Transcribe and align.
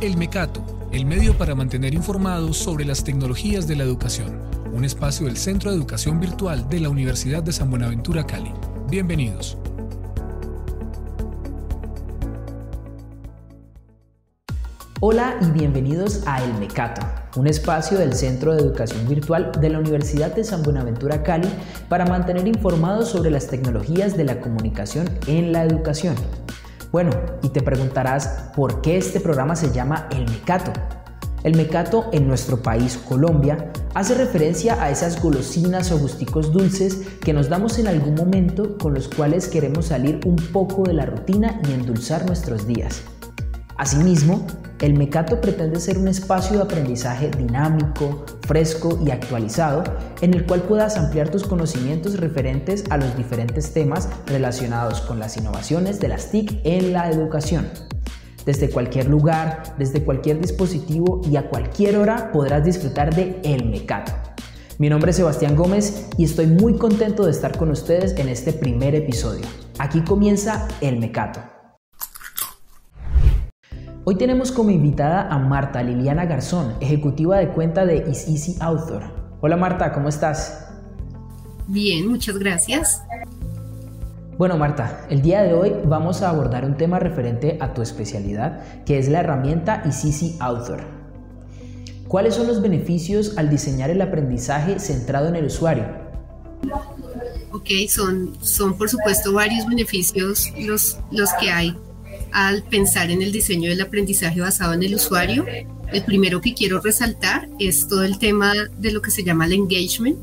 El 0.00 0.16
Mecato, 0.16 0.64
el 0.90 1.06
medio 1.06 1.38
para 1.38 1.54
mantener 1.54 1.94
informados 1.94 2.56
sobre 2.56 2.84
las 2.84 3.04
tecnologías 3.04 3.68
de 3.68 3.76
la 3.76 3.84
educación, 3.84 4.40
un 4.72 4.84
espacio 4.84 5.26
del 5.26 5.36
Centro 5.36 5.70
de 5.70 5.76
Educación 5.76 6.18
Virtual 6.18 6.68
de 6.68 6.80
la 6.80 6.88
Universidad 6.88 7.42
de 7.42 7.52
San 7.52 7.70
Buenaventura 7.70 8.26
Cali. 8.26 8.52
Bienvenidos. 8.88 9.56
Hola 15.00 15.36
y 15.40 15.50
bienvenidos 15.50 16.22
a 16.26 16.42
El 16.42 16.54
Mecato, 16.54 17.02
un 17.36 17.48
espacio 17.48 17.98
del 17.98 18.14
Centro 18.14 18.54
de 18.54 18.62
Educación 18.62 19.08
Virtual 19.08 19.52
de 19.60 19.68
la 19.68 19.78
Universidad 19.78 20.34
de 20.34 20.44
San 20.44 20.62
Buenaventura 20.62 21.22
Cali 21.22 21.48
para 21.88 22.06
mantener 22.06 22.46
informados 22.46 23.08
sobre 23.08 23.30
las 23.30 23.48
tecnologías 23.48 24.16
de 24.16 24.24
la 24.24 24.40
comunicación 24.40 25.08
en 25.26 25.52
la 25.52 25.64
educación. 25.64 26.14
Bueno, 26.92 27.10
y 27.40 27.48
te 27.48 27.62
preguntarás 27.62 28.50
por 28.54 28.82
qué 28.82 28.98
este 28.98 29.18
programa 29.18 29.56
se 29.56 29.72
llama 29.72 30.08
El 30.10 30.30
Mecato. 30.30 30.72
El 31.42 31.56
mecato 31.56 32.10
en 32.12 32.28
nuestro 32.28 32.62
país, 32.62 32.98
Colombia, 33.08 33.72
hace 33.94 34.14
referencia 34.14 34.80
a 34.80 34.90
esas 34.90 35.20
golosinas 35.20 35.90
o 35.90 35.98
gusticos 35.98 36.52
dulces 36.52 37.00
que 37.24 37.32
nos 37.32 37.48
damos 37.48 37.78
en 37.78 37.88
algún 37.88 38.14
momento 38.14 38.76
con 38.78 38.94
los 38.94 39.08
cuales 39.08 39.48
queremos 39.48 39.86
salir 39.86 40.20
un 40.24 40.36
poco 40.36 40.84
de 40.84 40.92
la 40.92 41.06
rutina 41.06 41.60
y 41.66 41.72
endulzar 41.72 42.26
nuestros 42.26 42.66
días. 42.66 43.02
Asimismo, 43.76 44.46
el 44.82 44.94
Mecato 44.94 45.40
pretende 45.40 45.78
ser 45.78 45.96
un 45.96 46.08
espacio 46.08 46.56
de 46.56 46.64
aprendizaje 46.64 47.30
dinámico, 47.30 48.26
fresco 48.48 48.98
y 49.06 49.12
actualizado, 49.12 49.84
en 50.20 50.34
el 50.34 50.44
cual 50.44 50.62
puedas 50.62 50.96
ampliar 50.96 51.30
tus 51.30 51.44
conocimientos 51.44 52.18
referentes 52.18 52.84
a 52.90 52.96
los 52.96 53.16
diferentes 53.16 53.72
temas 53.72 54.08
relacionados 54.26 55.00
con 55.00 55.20
las 55.20 55.36
innovaciones 55.36 56.00
de 56.00 56.08
las 56.08 56.32
TIC 56.32 56.60
en 56.64 56.92
la 56.92 57.08
educación. 57.08 57.68
Desde 58.44 58.70
cualquier 58.70 59.06
lugar, 59.06 59.62
desde 59.78 60.02
cualquier 60.02 60.40
dispositivo 60.40 61.20
y 61.30 61.36
a 61.36 61.48
cualquier 61.48 61.96
hora 61.96 62.32
podrás 62.32 62.64
disfrutar 62.64 63.14
de 63.14 63.40
El 63.44 63.70
Mecato. 63.70 64.10
Mi 64.78 64.90
nombre 64.90 65.12
es 65.12 65.16
Sebastián 65.16 65.54
Gómez 65.54 66.08
y 66.18 66.24
estoy 66.24 66.48
muy 66.48 66.76
contento 66.76 67.24
de 67.24 67.30
estar 67.30 67.56
con 67.56 67.70
ustedes 67.70 68.16
en 68.18 68.28
este 68.28 68.52
primer 68.52 68.96
episodio. 68.96 69.46
Aquí 69.78 70.00
comienza 70.00 70.66
El 70.80 70.98
Mecato. 70.98 71.51
Hoy 74.04 74.16
tenemos 74.16 74.50
como 74.50 74.70
invitada 74.70 75.28
a 75.28 75.38
Marta 75.38 75.80
Liliana 75.80 76.26
Garzón, 76.26 76.74
ejecutiva 76.80 77.38
de 77.38 77.50
cuenta 77.50 77.86
de 77.86 77.98
Is 78.10 78.26
Easy 78.26 78.56
Author. 78.58 79.04
Hola 79.40 79.56
Marta, 79.56 79.92
¿cómo 79.92 80.08
estás? 80.08 80.66
Bien, 81.68 82.08
muchas 82.08 82.36
gracias. 82.36 83.00
Bueno 84.36 84.58
Marta, 84.58 85.06
el 85.08 85.22
día 85.22 85.42
de 85.42 85.54
hoy 85.54 85.72
vamos 85.84 86.22
a 86.22 86.30
abordar 86.30 86.64
un 86.64 86.76
tema 86.76 86.98
referente 86.98 87.58
a 87.60 87.74
tu 87.74 87.80
especialidad, 87.80 88.84
que 88.84 88.98
es 88.98 89.08
la 89.08 89.20
herramienta 89.20 89.84
Is 89.86 90.04
Easy 90.04 90.36
Author. 90.40 90.80
¿Cuáles 92.08 92.34
son 92.34 92.48
los 92.48 92.60
beneficios 92.60 93.38
al 93.38 93.50
diseñar 93.50 93.88
el 93.90 94.02
aprendizaje 94.02 94.80
centrado 94.80 95.28
en 95.28 95.36
el 95.36 95.44
usuario? 95.44 95.86
Ok, 97.52 97.68
son, 97.88 98.36
son 98.40 98.76
por 98.76 98.90
supuesto 98.90 99.32
varios 99.32 99.64
beneficios 99.64 100.52
los, 100.58 100.98
los 101.12 101.30
que 101.34 101.52
hay 101.52 101.76
al 102.32 102.62
pensar 102.62 103.10
en 103.10 103.22
el 103.22 103.32
diseño 103.32 103.70
del 103.70 103.80
aprendizaje 103.80 104.40
basado 104.40 104.72
en 104.72 104.82
el 104.82 104.94
usuario. 104.94 105.44
El 105.92 106.04
primero 106.04 106.40
que 106.40 106.54
quiero 106.54 106.80
resaltar 106.80 107.48
es 107.58 107.86
todo 107.86 108.02
el 108.02 108.18
tema 108.18 108.54
de 108.78 108.92
lo 108.92 109.02
que 109.02 109.10
se 109.10 109.24
llama 109.24 109.46
el 109.46 109.52
engagement 109.52 110.18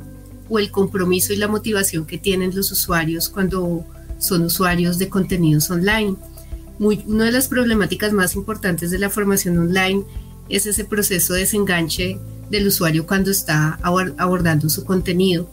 o 0.49 0.59
el 0.59 0.71
compromiso 0.71 1.31
y 1.31 1.37
la 1.37 1.47
motivación 1.47 2.05
que 2.05 2.17
tienen 2.17 2.55
los 2.55 2.71
usuarios 2.71 3.29
cuando 3.29 3.85
son 4.17 4.43
usuarios 4.43 4.97
de 4.97 5.09
contenidos 5.09 5.69
online. 5.69 6.15
una 6.79 7.25
de 7.25 7.31
las 7.31 7.47
problemáticas 7.47 8.13
más 8.13 8.35
importantes 8.35 8.89
de 8.89 8.99
la 8.99 9.09
formación 9.09 9.57
online 9.57 10.03
es 10.49 10.65
ese 10.65 10.85
proceso 10.85 11.33
de 11.33 11.41
desenganche 11.41 12.17
del 12.49 12.67
usuario 12.67 13.05
cuando 13.05 13.29
está 13.29 13.79
abordando 13.83 14.69
su 14.69 14.83
contenido. 14.83 15.49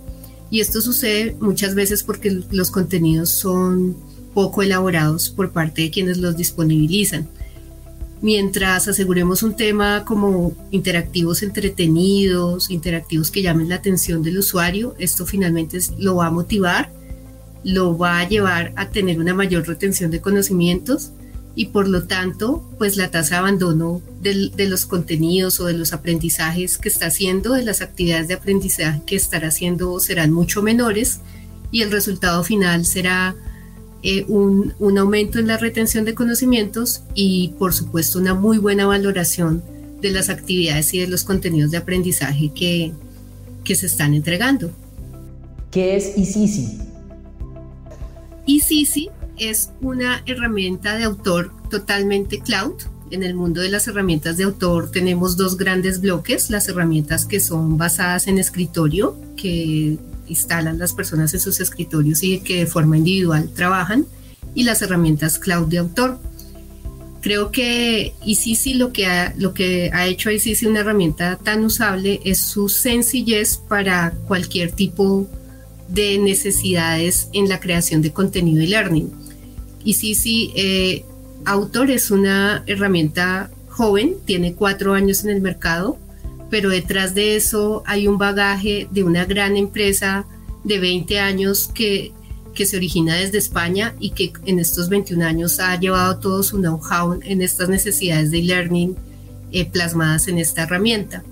Y 0.50 0.61
esto 0.61 0.81
sucede 0.81 1.37
muchas 1.41 1.75
veces 1.75 2.03
porque 2.03 2.43
los 2.50 2.71
contenidos 2.71 3.31
son 3.31 3.97
poco 4.36 4.62
elaborados 4.62 5.30
por 5.30 5.50
parte 5.50 5.80
de 5.80 5.91
quienes 5.91 6.19
los 6.19 6.36
disponibilizan. 6.36 7.26
Mientras 8.20 8.86
aseguremos 8.86 9.42
un 9.42 9.56
tema 9.56 10.04
como 10.04 10.54
interactivos 10.70 11.42
entretenidos, 11.42 12.70
interactivos 12.70 13.30
que 13.30 13.41
llamen 13.41 13.70
la 13.70 13.76
atención 13.76 14.22
del 14.22 14.36
usuario, 14.36 14.94
esto 14.98 15.24
finalmente 15.24 15.78
lo 15.97 16.16
va 16.16 16.26
a 16.26 16.30
motivar, 16.30 16.92
lo 17.64 17.97
va 17.97 18.19
a 18.19 18.28
llevar 18.28 18.74
a 18.76 18.91
tener 18.91 19.19
una 19.20 19.32
mayor 19.32 19.66
retención 19.66 20.10
de 20.10 20.20
conocimientos 20.20 21.12
y 21.54 21.68
por 21.68 21.88
lo 21.88 22.06
tanto, 22.06 22.62
pues 22.76 22.98
la 22.98 23.10
tasa 23.10 23.36
de 23.36 23.38
abandono 23.38 24.03
de 24.20 24.66
los 24.68 24.84
contenidos 24.84 25.60
o 25.60 25.64
de 25.64 25.72
los 25.72 25.94
aprendizajes 25.94 26.76
que 26.76 26.91
está 26.91 27.06
haciendo, 27.06 27.54
de 27.54 27.64
las 27.64 27.80
actividades 27.80 28.28
de 28.28 28.34
aprendizaje 28.34 29.00
que 29.06 29.16
estará 29.16 29.48
haciendo 29.48 29.98
serán 29.98 30.30
mucho 30.30 30.60
menores 30.60 31.20
y 31.70 31.80
el 31.80 31.91
resultado 31.91 32.44
final 32.44 32.84
será 32.84 33.34
eh, 34.03 34.25
un, 34.29 34.75
aumento 34.99 35.39
en 35.39 35.47
la 35.47 35.57
retención 35.57 36.05
de 36.05 36.15
conocimientos 36.15 37.03
y 37.15 37.55
por 37.59 37.73
supuesto 37.73 38.19
una 38.19 38.34
muy 38.34 38.59
buena 38.59 38.87
valoración 38.87 39.62
de 40.01 40.11
las 40.11 40.29
actividades 40.29 40.93
y 40.95 41.01
de 41.01 41.09
los 41.09 41.25
contenidos 41.25 41.71
de 41.71 41.79
aprendizaje 41.79 42.53
que, 42.55 42.93
que 43.65 43.75
se 43.75 43.87
están 43.87 44.15
entregando. 44.15 44.71
¿Qué 45.71 45.97
es 45.97 46.17
eSeasy? 46.17 46.79
eSeasy 48.47 49.11
es 49.39 49.71
una 49.81 50.23
herramienta 50.27 50.97
de 50.97 51.05
autor 51.05 51.51
totalmente 51.71 52.41
cloud. 52.41 52.75
En 53.11 53.23
el 53.23 53.34
mundo 53.34 53.61
de 53.61 53.69
las 53.69 53.87
herramientas 53.87 54.37
de 54.37 54.45
autor 54.45 54.91
tenemos 54.91 55.37
dos 55.37 55.57
grandes 55.57 56.01
bloques, 56.01 56.51
las 56.51 56.69
herramientas 56.69 57.25
que 57.25 57.41
son 57.41 57.77
basadas 57.77 58.27
en 58.27 58.39
escritorio, 58.39 59.17
que 59.37 59.99
instalan 60.28 60.78
las 60.78 60.92
personas 60.92 61.32
en 61.34 61.41
sus 61.41 61.60
escritorios 61.60 62.22
y 62.22 62.41
que 62.41 62.59
de 62.60 62.66
forma 62.66 62.97
individual 62.98 63.50
trabajan, 63.54 64.06
y 64.54 64.64
las 64.64 64.82
herramientas 64.82 65.38
cloud 65.38 65.69
de 65.69 65.78
autor. 65.78 66.19
Creo 67.20 67.50
que 67.50 68.14
ICC 68.25 68.76
lo 68.76 68.92
que 68.92 69.06
lo 69.36 69.53
que 69.53 69.91
ha 69.92 70.06
hecho 70.06 70.28
a 70.28 70.32
ICC 70.32 70.69
una 70.69 70.81
herramienta 70.81 71.36
tan 71.36 71.65
usable 71.65 72.20
es 72.25 72.38
su 72.38 72.69
sencillez 72.69 73.56
para 73.56 74.12
cualquier 74.28 74.70
tipo 74.72 75.26
de 75.88 76.19
necesidades 76.19 77.28
en 77.32 77.48
la 77.48 77.60
creación 77.60 78.03
de 78.03 78.12
contenido 78.12 78.62
y 78.62 78.69
learning. 78.69 79.12
ICC 79.84 80.53
eh, 80.56 81.04
Autor 81.44 81.91
es 81.91 82.10
una 82.10 82.65
herramienta 82.66 83.50
joven, 83.69 84.16
tiene 84.25 84.54
cuatro 84.54 84.94
años 84.94 85.22
en 85.22 85.31
el 85.31 85.41
mercado, 85.41 85.98
pero 86.51 86.71
detrás 86.71 87.15
de 87.15 87.37
eso 87.37 87.83
hay 87.87 88.07
un 88.07 88.19
bagaje 88.19 88.89
de 88.91 89.03
una 89.03 89.25
gran 89.25 89.57
empresa 89.57 90.27
de 90.65 90.79
20 90.79 91.19
años 91.21 91.71
que, 91.73 92.12
que 92.55 92.67
se 92.67 92.77
origina 92.77 93.17
desde 93.17 93.39
España 93.39 93.95
y 94.01 94.11
que 94.11 94.33
en 94.47 94.59
estos 94.59 94.89
21 94.89 95.25
años 95.25 95.61
ha 95.61 95.79
llevado 95.79 96.19
todo 96.19 96.43
su 96.43 96.59
know-how 96.59 97.21
en 97.23 97.43
estas 97.43 97.69
necesidades 97.69 98.31
de 98.31 98.39
e-learning 98.39 98.97
eh, 99.53 99.65
plasmadas 99.65 100.29
en 100.29 100.39
esta 100.39 100.62
herramienta. 100.62 101.23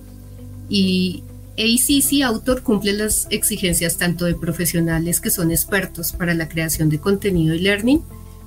Y 0.69 1.25
ACC 1.59 2.23
Autor 2.25 2.63
cumple 2.63 2.93
las 2.93 3.27
exigencias 3.31 3.97
tanto 3.97 4.25
de 4.25 4.35
profesionales 4.35 5.21
que 5.21 5.31
son 5.31 5.51
expertos 5.51 6.13
para 6.13 6.35
la 6.35 6.49
creación 6.49 6.89
de 6.89 6.99
contenido 6.99 7.55
y 7.55 7.61
learning, 7.61 8.03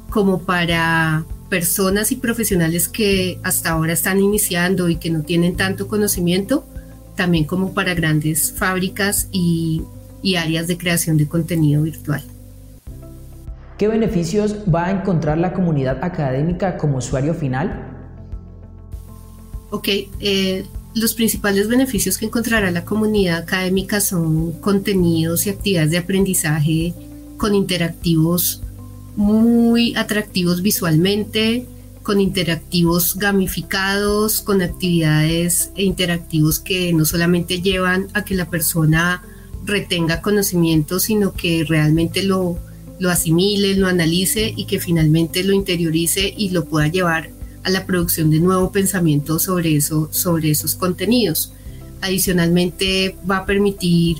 como 0.09 0.43
para 0.43 1.25
personas 1.49 2.11
y 2.11 2.17
profesionales 2.17 2.87
que 2.87 3.39
hasta 3.43 3.71
ahora 3.71 3.93
están 3.93 4.19
iniciando 4.19 4.89
y 4.89 4.97
que 4.97 5.09
no 5.09 5.23
tienen 5.23 5.55
tanto 5.55 5.87
conocimiento, 5.87 6.65
también 7.15 7.45
como 7.45 7.73
para 7.73 7.93
grandes 7.93 8.53
fábricas 8.53 9.27
y, 9.31 9.83
áreas 10.37 10.67
de 10.67 10.77
creación 10.77 11.15
de 11.15 11.25
contenido 11.25 11.83
virtual. 11.83 12.21
¿Qué 13.77 13.87
beneficios 13.87 14.57
va 14.73 14.87
a 14.87 14.91
encontrar 14.91 15.37
la 15.37 15.53
comunidad 15.53 16.03
académica 16.03 16.75
como 16.77 16.97
usuario 16.97 17.33
final? 17.33 17.87
Ok, 19.69 19.87
eh, 20.19 20.65
los 20.95 21.13
principales 21.13 21.69
beneficios 21.69 22.17
que 22.17 22.25
encontrará 22.25 22.71
la 22.71 22.83
comunidad 22.83 23.37
académica 23.37 24.01
son 24.01 24.53
contenidos 24.59 25.47
y 25.47 25.51
actividades 25.51 25.91
de 25.91 25.97
aprendizaje 25.99 26.93
con 27.37 27.55
interactivos 27.55 28.63
muy 29.17 29.95
atractivos 29.95 30.61
visualmente, 30.61 31.65
con 32.03 32.21
interactivos 32.21 33.17
gamificados, 33.17 34.41
con 34.41 34.61
actividades 34.61 35.71
e 35.75 35.83
interactivos 35.83 36.59
que 36.59 36.93
no 36.93 37.03
solamente 37.03 37.61
llevan 37.61 38.07
a 38.13 38.23
que 38.23 38.35
la 38.35 38.49
persona 38.49 39.23
retenga 39.65 40.21
conocimiento, 40.21 40.99
sino 40.99 41.33
que 41.33 41.65
realmente 41.67 42.23
lo, 42.23 42.57
lo 42.99 43.09
asimile, 43.09 43.75
lo 43.75 43.87
analice 43.87 44.53
y 44.55 44.65
que 44.65 44.79
finalmente 44.79 45.43
lo 45.43 45.51
interiorice 45.51 46.33
y 46.37 46.51
lo 46.51 46.65
pueda 46.65 46.87
llevar 46.87 47.31
a 47.63 47.71
la 47.71 47.85
producción 47.85 48.29
de 48.29 48.39
nuevo 48.39 48.71
pensamiento 48.71 49.39
sobre, 49.39 49.75
eso, 49.75 50.09
sobre 50.11 50.51
esos 50.51 50.75
contenidos. 50.75 51.51
Adicionalmente 52.01 53.17
va 53.29 53.37
a 53.37 53.45
permitir 53.45 54.17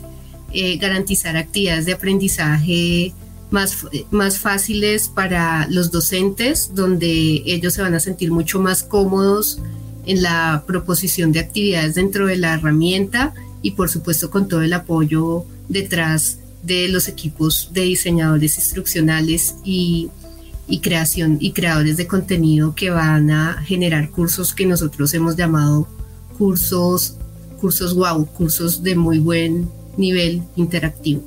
eh, 0.52 0.76
garantizar 0.78 1.38
actividades 1.38 1.86
de 1.86 1.94
aprendizaje 1.94 3.14
más, 3.50 3.86
más 4.12 4.40
fáciles 4.40 5.08
para 5.08 5.68
los 5.70 5.92
docentes, 5.92 6.72
donde 6.74 7.44
ellos 7.46 7.74
se 7.74 7.82
van 7.82 7.94
a 7.94 8.00
sentir 8.00 8.32
mucho 8.32 8.60
más 8.60 8.84
cómodos 8.84 9.60
en 10.06 10.22
la 10.22 10.64
proposición 10.66 11.32
de 11.32 11.40
actividades 11.40 11.96
dentro 11.96 12.28
de 12.28 12.38
la 12.38 12.56
herramienta 12.56 13.34
y 13.62 13.72
por 13.72 13.90
supuesto 13.90 14.30
con 14.30 14.48
todo 14.48 14.62
el 14.62 14.74
apoyo 14.74 15.46
detrás 15.68 16.40
de 16.64 16.88
los 16.90 17.08
equipos 17.08 17.70
de 17.74 17.82
diseñadores 17.82 18.58
instruccionales 18.58 19.56
y, 19.64 20.10
y, 20.68 20.80
creación 20.80 21.38
y 21.40 21.52
creadores 21.52 21.98
de 21.98 22.08
contenido 22.08 22.76
que 22.76 22.90
van 22.90 23.32
a 23.32 23.62
generar 23.64 24.10
cursos 24.12 24.54
que 24.54 24.66
nosotros 24.66 25.14
hemos 25.14 25.36
llamado 25.36 25.88
cursos 26.38 27.18
cursos 27.60 27.96
wow, 27.96 28.26
cursos 28.26 28.84
de 28.84 28.96
muy 28.96 29.20
buen 29.20 29.70
nivel 29.98 30.44
interactivo. 30.56 31.24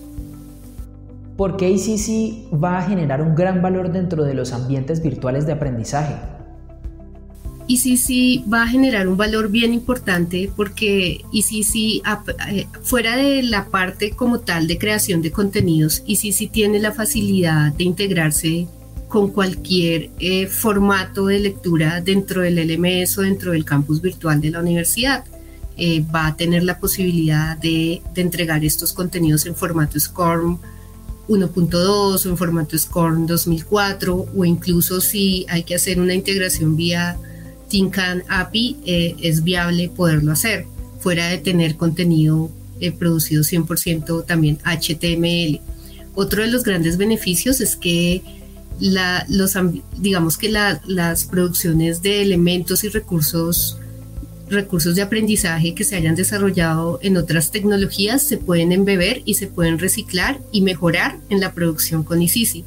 ¿Por 1.41 1.57
qué 1.57 1.71
ICC 1.71 2.53
va 2.63 2.77
a 2.77 2.83
generar 2.83 3.23
un 3.23 3.35
gran 3.35 3.63
valor 3.63 3.91
dentro 3.91 4.25
de 4.25 4.35
los 4.35 4.53
ambientes 4.53 5.03
virtuales 5.03 5.47
de 5.47 5.53
aprendizaje? 5.53 6.15
ICC 7.67 8.45
va 8.53 8.65
a 8.65 8.67
generar 8.67 9.09
un 9.09 9.17
valor 9.17 9.51
bien 9.51 9.73
importante 9.73 10.53
porque 10.55 11.25
ICC, 11.33 12.05
eh, 12.51 12.67
fuera 12.83 13.17
de 13.17 13.43
la 13.43 13.71
parte 13.71 14.11
como 14.11 14.41
tal 14.41 14.67
de 14.67 14.77
creación 14.77 15.23
de 15.23 15.33
contenidos, 15.33 16.03
ICC 16.07 16.53
tiene 16.53 16.79
la 16.79 16.93
facilidad 16.93 17.73
de 17.73 17.85
integrarse 17.85 18.69
con 19.09 19.31
cualquier 19.31 20.11
eh, 20.19 20.47
formato 20.47 21.25
de 21.25 21.39
lectura 21.39 22.03
dentro 22.03 22.43
del 22.43 22.57
LMS 22.57 23.17
o 23.17 23.23
dentro 23.23 23.53
del 23.53 23.65
campus 23.65 24.03
virtual 24.03 24.43
de 24.43 24.51
la 24.51 24.61
universidad. 24.61 25.25
Eh, 25.79 26.05
va 26.15 26.27
a 26.27 26.37
tener 26.37 26.65
la 26.65 26.79
posibilidad 26.79 27.57
de, 27.57 28.03
entregar 28.15 28.63
estos 28.63 28.93
contenidos 28.93 29.47
en 29.47 29.55
formato 29.55 29.99
SCORM 29.99 30.59
1.2 31.31 32.27
o 32.27 32.29
en 32.29 32.37
formato 32.37 32.77
SCORM 32.77 33.27
2004 33.27 34.27
o 34.37 34.45
incluso 34.45 35.01
si 35.01 35.47
hay 35.49 35.63
que 35.63 35.77
hacer 35.77 36.01
una 36.01 36.13
integración 36.13 36.77
vía 36.77 37.17
Tinkan 37.69 38.25
API, 38.29 38.77
eh, 38.85 39.17
es 39.23 39.45
viable 39.45 39.89
poderlo 39.89 40.33
hacer, 40.33 40.67
fuera 40.99 41.29
de 41.29 41.39
tener 41.39 41.77
contenido 41.77 42.51
eh, 42.81 42.91
producido 42.91 43.45
100% 43.45 44.27
también 44.27 44.59
HTML. 44.65 45.61
Otro 46.17 46.43
de 46.43 46.49
los 46.49 46.65
grandes 46.65 46.97
beneficios 46.97 47.61
es 47.61 47.77
que 47.77 48.23
los, 48.81 49.57
digamos 49.99 50.37
que 50.37 50.49
las 50.49 51.25
producciones 51.27 52.03
de 52.03 52.23
elementos 52.23 52.83
y 52.83 52.89
recursos 52.89 53.79
recursos 54.51 54.95
de 54.95 55.03
aprendizaje 55.03 55.75
que 55.75 55.85
se 55.85 55.97
hayan 55.97 56.15
desarrollado 56.15 56.99
en 57.03 57.17
otras 57.17 57.51
tecnologías 57.51 58.23
se 58.23 58.37
pueden 58.37 58.73
embeber 58.73 59.23
y 59.25 59.35
se 59.35 59.47
pueden 59.47 59.79
reciclar 59.79 60.41
y 60.53 60.63
mejorar 60.63 61.19
en 61.29 61.41
la 61.41 61.53
producción 61.53 62.03
con 62.03 62.21
ICISI. 62.21 62.65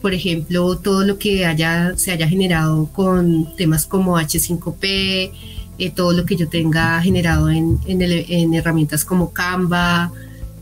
Por 0.00 0.14
ejemplo, 0.14 0.76
todo 0.78 1.04
lo 1.04 1.18
que 1.18 1.46
haya, 1.46 1.96
se 1.96 2.12
haya 2.12 2.28
generado 2.28 2.88
con 2.92 3.54
temas 3.56 3.86
como 3.86 4.18
H5P, 4.18 5.32
eh, 5.78 5.90
todo 5.90 6.12
lo 6.12 6.24
que 6.24 6.36
yo 6.36 6.48
tenga 6.48 7.00
generado 7.02 7.50
en, 7.50 7.78
en, 7.86 8.54
herramientas 8.54 9.04
como 9.04 9.32
Canva, 9.32 10.12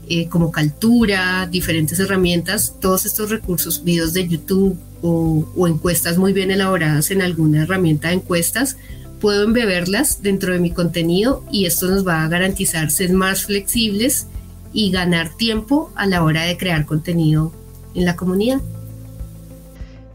eh, 0.09 0.29
como 0.29 0.51
Caltura, 0.51 1.47
diferentes 1.47 1.99
herramientas, 2.01 2.75
todos 2.81 3.07
estos 3.07 3.31
recursos, 3.31 3.85
videos 3.85 4.13
de 4.13 4.27
YouTube 4.27 4.79
o, 5.03 5.47
o 5.57 5.69
encuestas 5.69 6.19
muy 6.19 6.33
bien 6.33 6.51
elaboradas 6.51 7.11
en 7.11 7.23
alguna 7.23 7.63
herramienta 7.63 8.09
de 8.09 8.15
encuestas, 8.15 8.77
puedo 9.25 9.45
embeberlas 9.45 10.23
dentro 10.23 10.53
de 10.53 10.59
mi 10.59 10.71
contenido 10.71 11.45
y 11.51 11.65
esto 11.65 11.89
nos 11.89 12.07
va 12.07 12.25
a 12.25 12.29
garantizar 12.29 12.91
ser 12.91 13.15
más 13.15 13.47
flexibles 13.47 14.27
y 14.75 14.91
ganar 14.91 15.31
tiempo 15.31 15.91
a 15.95 16.05
la 16.05 16.23
hora 16.23 16.43
de 16.43 16.59
crear 16.59 16.85
contenido 16.85 17.51
en 17.95 18.05
la 18.05 18.17
comunidad. 18.17 18.61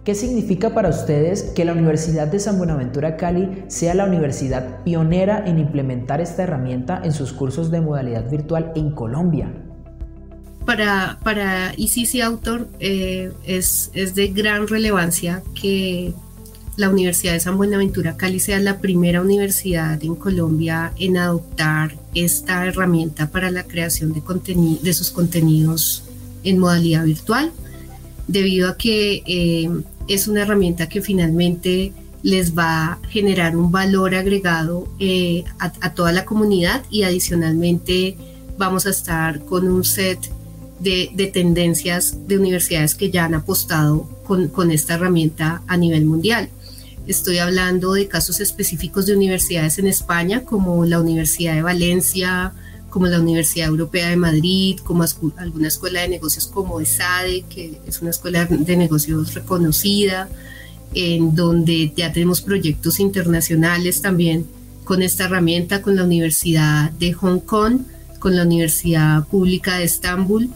¿Qué 0.03 0.13
significa 0.13 0.75
para 0.75 0.89
ustedes 0.89 1.41
que 1.41 1.65
la 1.65 1.73
Universidad 1.73 2.27
de 2.27 2.39
San 2.39 2.59
Buenaventura 2.59 3.17
Cali 3.17 3.63
sea 3.67 3.95
la 3.95 4.05
universidad 4.05 4.83
pionera 4.83 5.43
en 5.43 5.57
implementar 5.57 6.21
esta 6.21 6.43
herramienta 6.43 7.01
en 7.03 7.11
sus 7.11 7.33
cursos 7.33 7.71
de 7.71 7.81
modalidad 7.81 8.29
virtual 8.29 8.73
en 8.75 8.91
Colombia? 8.91 9.51
Para, 10.67 11.17
para 11.23 11.73
ICC 11.75 12.21
Autor 12.21 12.67
eh, 12.79 13.31
es, 13.43 13.89
es 13.95 14.13
de 14.13 14.27
gran 14.27 14.67
relevancia 14.67 15.41
que 15.59 16.13
la 16.79 16.89
Universidad 16.89 17.33
de 17.33 17.41
San 17.41 17.57
Buenaventura 17.57 18.15
Cali 18.15 18.39
sea 18.39 18.57
la 18.57 18.79
primera 18.79 19.21
universidad 19.21 20.01
en 20.01 20.15
Colombia 20.15 20.93
en 20.97 21.17
adoptar 21.17 21.93
esta 22.15 22.65
herramienta 22.65 23.29
para 23.29 23.51
la 23.51 23.63
creación 23.63 24.13
de, 24.13 24.93
sus 24.93 25.11
contenidos 25.11 26.03
en 26.45 26.57
modalidad 26.57 27.03
virtual, 27.03 27.51
debido 28.27 28.69
a 28.69 28.77
que 28.77 29.23
eh, 29.25 29.69
es 30.07 30.29
una 30.29 30.43
herramienta 30.43 30.87
que 30.87 31.01
finalmente 31.01 31.91
les 32.23 32.57
va 32.57 32.93
a 32.93 32.99
generar 33.09 33.57
un 33.57 33.73
valor 33.73 34.15
agregado 34.15 34.87
eh, 34.99 35.43
a, 35.59 35.93
toda 35.93 36.13
la 36.13 36.23
comunidad 36.23 36.81
y 36.89 37.03
adicionalmente 37.03 38.15
vamos 38.57 38.85
a 38.85 38.91
estar 38.91 39.43
con 39.43 39.67
un 39.67 39.83
set 39.83 40.31
de, 40.79 41.29
tendencias 41.33 42.25
de 42.25 42.37
universidades 42.37 42.95
que 42.95 43.11
ya 43.11 43.25
han 43.25 43.35
apostado 43.35 44.07
con 44.23 44.71
esta 44.71 44.93
herramienta 44.93 45.61
a 45.67 45.75
nivel 45.75 46.05
mundial. 46.05 46.47
Estoy 47.09 47.39
hablando 47.39 47.93
de 47.93 48.07
casos 48.07 48.39
específicos 48.39 49.07
de 49.07 49.15
universidades 49.15 49.79
en 49.79 49.87
España, 49.87 50.43
como 50.45 50.85
la 50.85 51.01
Universidad 51.01 51.55
de 51.55 51.63
Valencia, 51.63 52.53
como 52.91 53.07
la 53.07 53.19
Universidad 53.19 53.67
Europea 53.67 54.09
de 54.09 54.15
Madrid, 54.15 54.77
como 54.83 55.03
alguna 55.37 55.69
escuela 55.69 56.01
de 56.01 56.07
negocios 56.07 56.45
como 56.45 56.79
ESADE, 56.79 57.45
que 57.49 57.81
es 57.87 57.99
una 58.03 58.11
escuela 58.11 58.45
de 58.45 58.77
negocios 58.77 59.33
reconocida, 59.33 60.29
en 60.93 61.33
donde 61.33 61.91
ya 61.97 62.13
tenemos 62.13 62.41
proyectos 62.41 62.99
internacionales 62.99 64.03
también 64.03 64.45
con 64.83 65.01
esta 65.01 65.23
herramienta, 65.25 65.81
con 65.81 65.95
la 65.95 66.03
Universidad 66.03 66.91
de 66.91 67.13
Hong 67.13 67.39
Kong, 67.39 67.79
con 68.19 68.35
la 68.35 68.43
Universidad 68.43 69.25
Pública 69.25 69.79
de 69.79 69.85
Estambul 69.85 70.51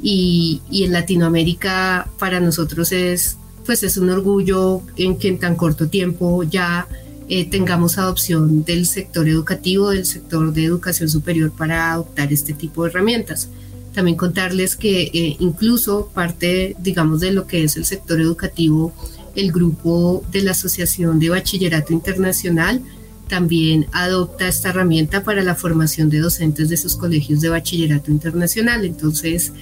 y, 0.00 0.62
y 0.70 0.84
en 0.84 0.92
Latinoamérica 0.92 2.08
para 2.16 2.38
nosotros 2.38 2.92
es 2.92 3.38
pues 3.66 3.82
es 3.82 3.96
un 3.96 4.08
orgullo 4.10 4.82
en 4.96 5.18
que 5.18 5.28
en 5.28 5.38
tan 5.38 5.56
corto 5.56 5.88
tiempo 5.88 6.42
ya 6.44 6.88
eh, 7.28 7.48
tengamos 7.50 7.98
adopción 7.98 8.64
del 8.64 8.86
sector 8.86 9.28
educativo, 9.28 9.90
del 9.90 10.06
sector 10.06 10.52
de 10.52 10.64
educación 10.64 11.08
superior 11.08 11.50
para 11.50 11.92
adoptar 11.92 12.32
este 12.32 12.52
tipo 12.52 12.84
de 12.84 12.90
herramientas. 12.90 13.48
También 13.92 14.16
contarles 14.16 14.76
que 14.76 15.02
eh, 15.02 15.36
incluso 15.40 16.10
parte, 16.14 16.76
digamos, 16.78 17.20
de 17.20 17.32
lo 17.32 17.46
que 17.46 17.64
es 17.64 17.76
el 17.76 17.84
sector 17.84 18.20
educativo, 18.20 18.94
el 19.34 19.50
grupo 19.52 20.24
de 20.30 20.42
la 20.42 20.52
Asociación 20.52 21.18
de 21.18 21.30
Bachillerato 21.30 21.92
Internacional 21.92 22.82
también 23.28 23.86
adopta 23.92 24.46
esta 24.46 24.68
herramienta 24.68 25.24
para 25.24 25.42
la 25.42 25.54
formación 25.54 26.08
de 26.10 26.20
docentes 26.20 26.68
de 26.68 26.76
sus 26.76 26.96
colegios 26.96 27.40
de 27.40 27.48
bachillerato 27.48 28.10
internacional. 28.10 28.84
Entonces, 28.84 29.52